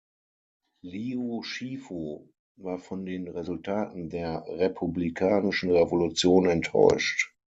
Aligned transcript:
Liu 0.83 1.43
Shifu 1.43 2.27
war 2.55 2.79
von 2.79 3.05
den 3.05 3.27
Resultaten 3.27 4.09
der 4.09 4.43
republikanischen 4.47 5.69
Revolution 5.69 6.47
enttäuscht. 6.47 7.31